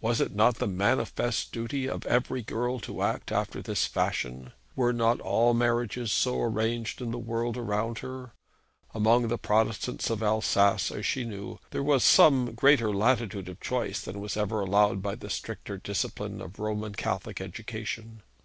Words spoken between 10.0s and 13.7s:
of Alsace, as she knew, there was some greater latitude of